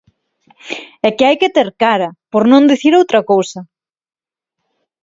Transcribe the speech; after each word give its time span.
¡É 1.07 1.09
que 1.17 1.23
hai 1.27 1.35
que 1.41 1.53
ter 1.57 1.69
cara, 1.83 2.09
por 2.31 2.43
non 2.51 2.67
dicir 2.71 2.93
outra 2.95 3.21
cousa! 3.31 3.59